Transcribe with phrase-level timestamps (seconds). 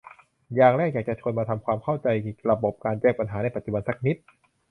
[0.55, 2.07] อย่างแรกอยากจะชวนมาทำความเข้าใจ
[2.49, 4.15] ระบบการแจ้งปัญหาในปัจจุบันสักนิด